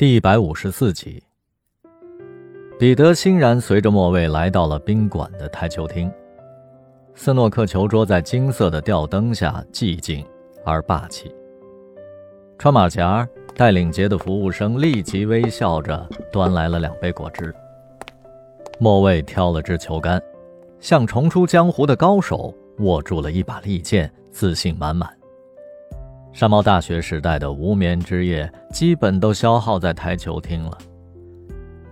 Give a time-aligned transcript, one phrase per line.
[0.00, 1.22] 第一百五十四集，
[2.78, 6.10] 彼得欣然随着莫卫来到了宾馆的台球厅。
[7.14, 10.24] 斯诺克球桌在金色的吊灯下寂静
[10.64, 11.30] 而霸气。
[12.58, 17.54] 穿马甲、带领结的服务生立即微笑着端来了两杯果汁。
[18.78, 20.18] 莫卫挑了支球杆，
[20.78, 25.14] 像重出江湖的高手，握住了一把利剑，自信满满。
[26.32, 30.78] 山猫大学时代的无眠之夜，基本都消耗在台球厅了。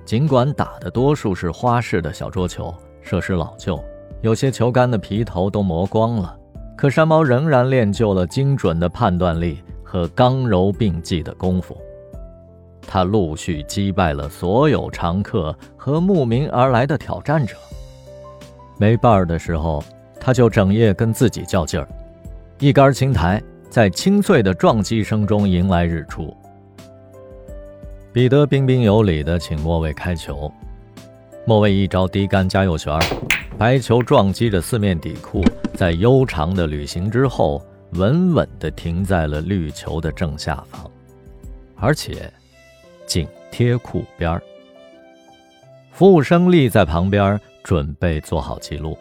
[0.04, 3.82] 尽管打的多数是花式的小桌球，设施老旧，
[4.22, 6.38] 有些球杆的皮头都磨光了，
[6.76, 11.76] 可山猫仍然练就了精准的判断力和刚柔并济的功夫。
[12.86, 17.54] 他陆续击败了所有常客和慕名而来的挑战者。
[18.78, 19.84] 没伴儿的时候，
[20.18, 21.86] 他就整夜跟自己较劲儿，
[22.60, 23.42] 一杆清台。
[23.70, 26.34] 在清脆的撞击声中迎来日出。
[28.12, 30.50] 彼得彬彬有礼地请莫卫开球，
[31.44, 32.98] 莫卫一招低杆加右旋，
[33.58, 37.62] 白球撞击着四面底裤，在悠长的旅行之后，
[37.92, 40.90] 稳稳地停在了绿球的正下方，
[41.76, 42.32] 而且
[43.06, 44.42] 紧贴库边儿。
[45.92, 48.96] 服务生立在旁边，准备做好记录。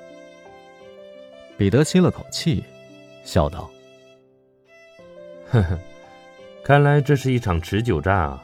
[1.58, 2.64] 彼得吸了口气，
[3.23, 3.70] 笑道。
[5.50, 5.80] 呵呵，
[6.64, 8.44] 看来这是一场持久战啊！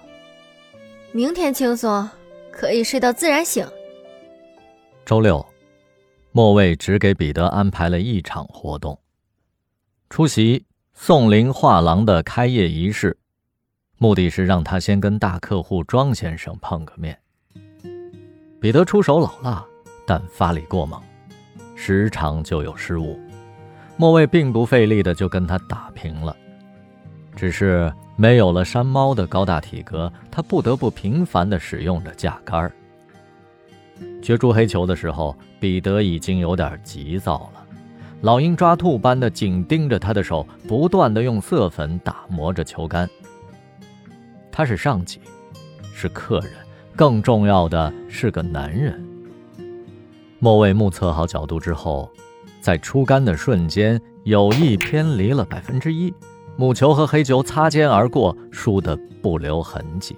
[1.12, 2.10] 明天轻松，
[2.52, 3.68] 可以睡到自然醒。
[5.06, 5.46] 周六，
[6.32, 8.98] 莫卫只给彼得安排了一场活动，
[10.10, 13.18] 出席宋林画廊的开业仪式，
[13.98, 17.20] 目的是让他先跟大客户庄先生碰个面。
[18.62, 19.66] 彼得出手老辣，
[20.08, 21.02] 但发力过猛，
[21.76, 23.20] 时常就有失误，
[23.98, 26.34] 莫卫并不费力的就跟他打平了。
[27.36, 32.72] 只是没有了山猫的高大体格，他不得不频繁地使用着架杆儿。
[34.22, 37.66] 角逐黑球的时候，彼得已经有点急躁了，
[38.22, 43.10] 老鹰抓兔般的紧盯着他的手，不断地用色粉打磨着球杆。
[44.52, 45.20] 他是上级，
[45.94, 46.52] 是客人，
[46.96, 49.04] 更重要的是个男人。
[50.40, 52.12] 莫卫目测好角度之后，
[52.62, 56.14] 在出杆的瞬间有意偏离了百分之一。
[56.56, 60.16] 母球和黑球擦肩而过，输得不留痕迹。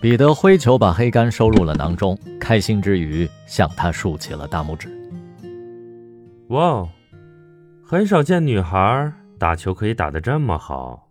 [0.00, 4.88] 彼得挥球把黑杆收入了囊中，开心之余向他竖起了大拇指。
[6.50, 6.88] 哇哦，
[7.84, 11.08] 很少见女孩打球可以打得这么好。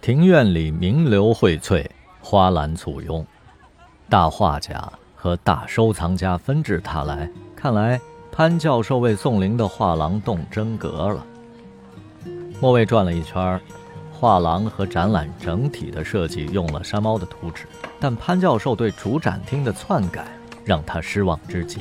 [0.00, 1.88] 庭院里名流荟萃，
[2.20, 3.24] 花篮簇拥，
[4.08, 7.30] 大画家和大收藏家纷至沓来。
[7.54, 8.00] 看来
[8.32, 11.24] 潘教授为宋林的画廊动真格了。
[12.62, 13.60] 莫卫转了一圈，
[14.12, 17.66] 画廊和展览整体的设计用了山猫的图纸，
[17.98, 20.28] 但潘教授对主展厅的篡改
[20.64, 21.80] 让他失望之极。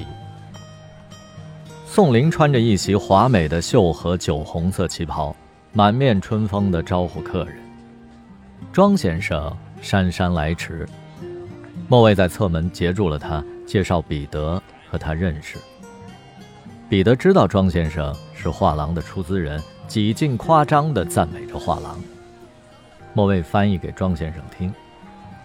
[1.86, 5.36] 宋林穿着一袭华美的绣和酒红色旗袍，
[5.72, 7.58] 满面春风地招呼客人。
[8.74, 10.90] 庄先生姗姗来迟，
[11.88, 14.59] 莫卫在侧门截住了他，介绍彼得
[14.90, 15.59] 和他认识。
[16.90, 19.62] 彼得知道庄先生是画廊的出资人。
[19.91, 22.00] 几近夸张地赞美着画廊。
[23.12, 24.74] 莫卫翻译给庄先生听，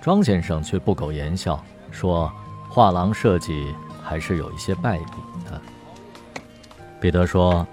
[0.01, 2.31] 庄先生却不苟言笑，说
[2.71, 3.75] ：“画廊设计
[4.05, 5.61] 还是有一些败笔的。”
[7.01, 7.67] 彼得说：“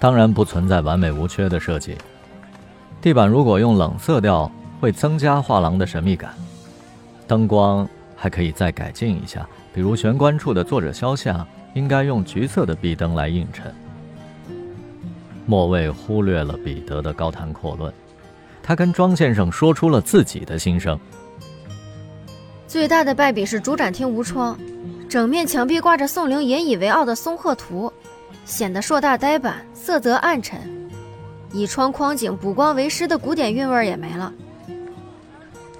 [0.00, 1.96] 当然不存在完美无缺的设计。
[3.00, 4.50] 地板如果用冷色调，
[4.80, 6.34] 会增加画廊的神秘感。
[7.28, 13.72] 灯光还可以再改进一下，比如玄关处的作者肖像，应该用橘色的壁灯来映衬。”
[15.46, 17.92] 莫卫忽略了彼得的高谈阔论，
[18.62, 20.98] 他跟庄先生说出了自己的心声。
[22.66, 24.58] 最大的败笔是主展厅无窗，
[25.08, 27.92] 整面墙壁挂着宋玲引以为傲的松鹤图，
[28.44, 30.60] 显得硕大呆板，色泽暗沉。
[31.52, 34.32] 以窗框景补光为师的古典韵味也没了。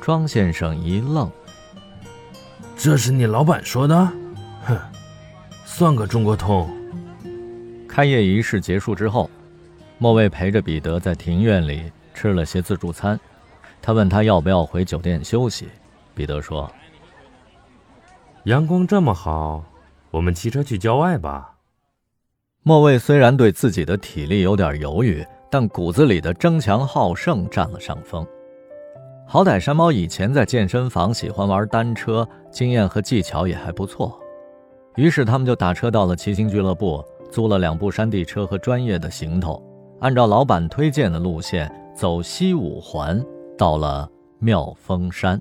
[0.01, 1.29] 庄先生一愣
[2.79, 4.09] ：“这是你老板说的？
[4.65, 4.79] 哼，
[5.65, 6.71] 算个中国通。”
[7.89, 9.29] 开业仪式结束之后。
[9.99, 13.19] 莫卫陪着彼得在庭院里吃了些自助餐，
[13.81, 15.69] 他问他要不要回酒店休息。
[16.15, 16.71] 彼得说
[18.45, 19.65] ：“阳光这么好，
[20.11, 21.55] 我们骑车去郊外吧。”
[22.63, 28.27] 莫卫虽然对自己的体力有点犹豫，但骨子里的争强好胜占了上风。
[29.27, 34.19] 好歹山猫以前在健身房喜欢玩单车，经验和技巧也还不错。
[34.97, 39.63] 于是他们就打车到了骑行俱乐部，租了两部山地车和专业的行头。
[40.01, 43.25] 按照老板推荐的路线走西五环，
[43.57, 44.09] 到了
[44.39, 45.41] 妙峰山。